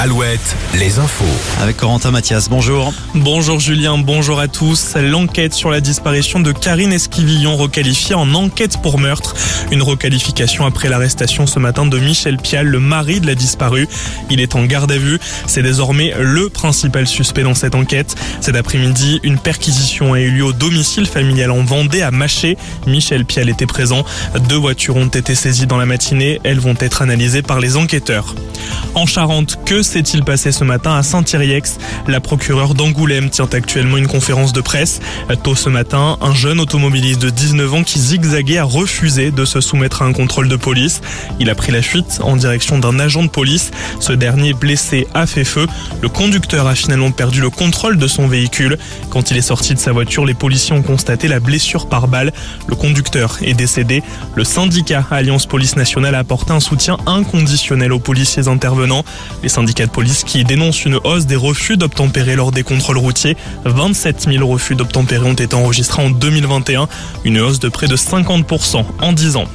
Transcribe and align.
Alouette, 0.00 0.54
les 0.78 1.00
infos. 1.00 1.24
Avec 1.60 1.76
Corentin 1.76 2.12
Mathias, 2.12 2.48
bonjour. 2.48 2.94
Bonjour 3.16 3.58
Julien, 3.58 3.98
bonjour 3.98 4.38
à 4.38 4.46
tous. 4.46 4.94
L'enquête 4.94 5.54
sur 5.54 5.70
la 5.70 5.80
disparition 5.80 6.38
de 6.38 6.52
Karine 6.52 6.92
Esquivillon 6.92 7.56
requalifiée 7.56 8.14
en 8.14 8.32
enquête 8.34 8.80
pour 8.80 9.00
meurtre. 9.00 9.34
Une 9.72 9.82
requalification 9.82 10.64
après 10.64 10.88
l'arrestation 10.88 11.48
ce 11.48 11.58
matin 11.58 11.84
de 11.84 11.98
Michel 11.98 12.36
Pial, 12.36 12.68
le 12.68 12.78
mari 12.78 13.18
de 13.18 13.26
la 13.26 13.34
disparue. 13.34 13.88
Il 14.30 14.40
est 14.40 14.54
en 14.54 14.66
garde 14.66 14.92
à 14.92 14.98
vue. 14.98 15.18
C'est 15.48 15.64
désormais 15.64 16.14
le 16.16 16.48
principal 16.48 17.08
suspect 17.08 17.42
dans 17.42 17.56
cette 17.56 17.74
enquête. 17.74 18.14
Cet 18.40 18.54
après-midi, 18.54 19.18
une 19.24 19.40
perquisition 19.40 20.12
a 20.12 20.20
eu 20.20 20.30
lieu 20.30 20.44
au 20.44 20.52
domicile 20.52 21.06
familial 21.06 21.50
en 21.50 21.64
Vendée 21.64 22.02
à 22.02 22.12
Maché. 22.12 22.56
Michel 22.86 23.24
Pial 23.24 23.48
était 23.48 23.66
présent. 23.66 24.04
Deux 24.48 24.58
voitures 24.58 24.94
ont 24.94 25.08
été 25.08 25.34
saisies 25.34 25.66
dans 25.66 25.76
la 25.76 25.86
matinée. 25.86 26.40
Elles 26.44 26.60
vont 26.60 26.76
être 26.78 27.02
analysées 27.02 27.42
par 27.42 27.58
les 27.58 27.76
enquêteurs. 27.76 28.36
En 28.94 29.06
Charente, 29.06 29.58
que 29.64 29.82
s'est-il 29.82 30.24
passé 30.24 30.52
ce 30.52 30.64
matin 30.64 30.94
à 30.94 31.02
Saint-Iriex 31.02 31.78
La 32.06 32.20
procureure 32.20 32.74
d'Angoulême 32.74 33.30
tient 33.30 33.48
actuellement 33.52 33.96
une 33.96 34.08
conférence 34.08 34.52
de 34.52 34.60
presse. 34.60 35.00
Tôt 35.42 35.54
ce 35.54 35.68
matin, 35.68 36.16
un 36.20 36.34
jeune 36.34 36.60
automobiliste 36.60 37.22
de 37.22 37.30
19 37.30 37.74
ans 37.74 37.82
qui 37.84 37.98
zigzaguait 37.98 38.58
a 38.58 38.64
refusé 38.64 39.30
de 39.30 39.44
se 39.44 39.60
soumettre 39.60 40.02
à 40.02 40.06
un 40.06 40.12
contrôle 40.12 40.48
de 40.48 40.56
police. 40.56 41.00
Il 41.38 41.50
a 41.50 41.54
pris 41.54 41.72
la 41.72 41.82
fuite 41.82 42.20
en 42.22 42.36
direction 42.36 42.78
d'un 42.78 42.98
agent 42.98 43.22
de 43.22 43.28
police. 43.28 43.70
Ce 44.00 44.12
dernier 44.12 44.52
blessé 44.52 45.06
a 45.14 45.26
fait 45.26 45.44
feu. 45.44 45.66
Le 46.00 46.08
conducteur 46.08 46.66
a 46.66 46.74
finalement 46.74 47.10
perdu 47.10 47.40
le 47.40 47.50
contrôle 47.50 47.98
de 47.98 48.06
son 48.06 48.26
véhicule. 48.26 48.78
Quand 49.10 49.30
il 49.30 49.36
est 49.36 49.42
sorti 49.42 49.74
de 49.74 49.78
sa 49.78 49.92
voiture, 49.92 50.26
les 50.26 50.34
policiers 50.34 50.74
ont 50.74 50.82
constaté 50.82 51.28
la 51.28 51.40
blessure 51.40 51.88
par 51.88 52.08
balle. 52.08 52.32
Le 52.66 52.74
conducteur 52.74 53.38
est 53.42 53.54
décédé. 53.54 54.02
Le 54.34 54.44
syndicat 54.44 55.06
Alliance 55.10 55.46
Police 55.46 55.76
Nationale 55.76 56.14
a 56.14 56.18
apporté 56.18 56.52
un 56.52 56.60
soutien 56.60 56.96
inconditionnel 57.06 57.92
aux 57.92 57.98
policiers 57.98 58.48
Les 59.42 59.48
syndicats 59.48 59.86
de 59.86 59.90
police 59.90 60.24
qui 60.24 60.44
dénonce 60.44 60.84
une 60.84 60.98
hausse 61.04 61.26
des 61.26 61.36
refus 61.36 61.76
d'obtempérer 61.76 62.36
lors 62.36 62.50
des 62.50 62.62
contrôles 62.62 62.98
routiers. 62.98 63.36
27 63.64 64.28
000 64.30 64.46
refus 64.46 64.74
d'obtempérer 64.74 65.26
ont 65.26 65.34
été 65.34 65.54
enregistrés 65.54 66.02
en 66.02 66.10
2021, 66.10 66.88
une 67.24 67.38
hausse 67.40 67.60
de 67.60 67.68
près 67.68 67.88
de 67.88 67.96
50% 67.96 68.84
en 69.00 69.12
10 69.12 69.36
ans. 69.36 69.46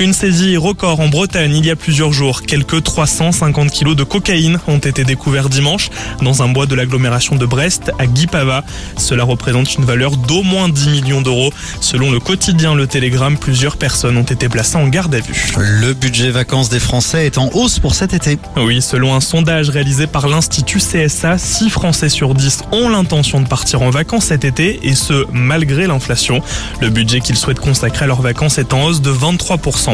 Une 0.00 0.14
saisie 0.14 0.56
record 0.56 1.00
en 1.00 1.08
Bretagne 1.08 1.54
il 1.54 1.66
y 1.66 1.70
a 1.70 1.76
plusieurs 1.76 2.10
jours. 2.10 2.40
Quelques 2.40 2.82
350 2.82 3.70
kilos 3.70 3.94
de 3.94 4.02
cocaïne 4.02 4.58
ont 4.66 4.78
été 4.78 5.04
découverts 5.04 5.50
dimanche 5.50 5.90
dans 6.22 6.42
un 6.42 6.48
bois 6.48 6.64
de 6.64 6.74
l'agglomération 6.74 7.36
de 7.36 7.44
Brest 7.44 7.92
à 7.98 8.06
Guipava. 8.06 8.64
Cela 8.96 9.24
représente 9.24 9.74
une 9.74 9.84
valeur 9.84 10.16
d'au 10.16 10.42
moins 10.42 10.70
10 10.70 10.88
millions 10.88 11.20
d'euros. 11.20 11.52
Selon 11.82 12.10
le 12.10 12.18
quotidien 12.18 12.74
Le 12.74 12.86
Télégramme, 12.86 13.36
plusieurs 13.36 13.76
personnes 13.76 14.16
ont 14.16 14.22
été 14.22 14.48
placées 14.48 14.78
en 14.78 14.88
garde 14.88 15.14
à 15.14 15.20
vue. 15.20 15.52
Le 15.58 15.92
budget 15.92 16.30
vacances 16.30 16.70
des 16.70 16.80
Français 16.80 17.26
est 17.26 17.36
en 17.36 17.50
hausse 17.52 17.78
pour 17.78 17.94
cet 17.94 18.14
été. 18.14 18.38
Oui, 18.56 18.80
selon 18.80 19.14
un 19.14 19.20
sondage 19.20 19.68
réalisé 19.68 20.06
par 20.06 20.28
l'Institut 20.28 20.78
CSA, 20.78 21.36
6 21.36 21.68
Français 21.68 22.08
sur 22.08 22.34
10 22.34 22.60
ont 22.72 22.88
l'intention 22.88 23.42
de 23.42 23.46
partir 23.46 23.82
en 23.82 23.90
vacances 23.90 24.28
cet 24.28 24.46
été 24.46 24.80
et 24.82 24.94
ce, 24.94 25.26
malgré 25.30 25.86
l'inflation. 25.86 26.40
Le 26.80 26.88
budget 26.88 27.20
qu'ils 27.20 27.36
souhaitent 27.36 27.60
consacrer 27.60 28.04
à 28.04 28.08
leurs 28.08 28.22
vacances 28.22 28.56
est 28.56 28.72
en 28.72 28.84
hausse 28.84 29.02
de 29.02 29.12
23%. 29.12 29.89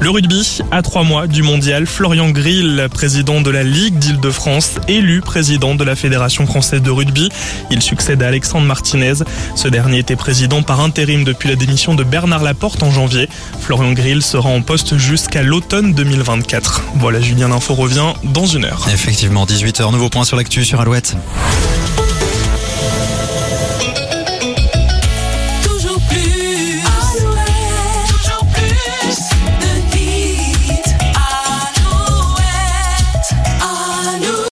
Le 0.00 0.10
rugby, 0.10 0.60
à 0.70 0.82
trois 0.82 1.02
mois 1.02 1.26
du 1.26 1.42
mondial, 1.42 1.86
Florian 1.86 2.30
Grill, 2.30 2.88
président 2.92 3.40
de 3.40 3.50
la 3.50 3.62
Ligue 3.62 3.98
d'Île-de-France, 3.98 4.74
élu 4.86 5.20
président 5.20 5.74
de 5.74 5.84
la 5.84 5.96
Fédération 5.96 6.46
française 6.46 6.82
de 6.82 6.90
rugby. 6.90 7.28
Il 7.70 7.82
succède 7.82 8.22
à 8.22 8.28
Alexandre 8.28 8.66
Martinez. 8.66 9.14
Ce 9.56 9.68
dernier 9.68 9.98
était 9.98 10.16
président 10.16 10.62
par 10.62 10.80
intérim 10.80 11.24
depuis 11.24 11.48
la 11.48 11.56
démission 11.56 11.94
de 11.94 12.04
Bernard 12.04 12.42
Laporte 12.42 12.82
en 12.82 12.90
janvier. 12.90 13.28
Florian 13.60 13.92
Grill 13.92 14.22
sera 14.22 14.48
en 14.48 14.62
poste 14.62 14.96
jusqu'à 14.96 15.42
l'automne 15.42 15.94
2024. 15.94 16.84
Voilà, 16.96 17.20
Julien 17.20 17.50
Info 17.52 17.74
revient 17.74 18.12
dans 18.24 18.46
une 18.46 18.64
heure. 18.64 18.86
Effectivement, 18.92 19.44
18h, 19.46 19.90
nouveau 19.92 20.08
point 20.08 20.24
sur 20.24 20.36
l'actu 20.36 20.64
sur 20.64 20.80
Alouette. 20.80 21.16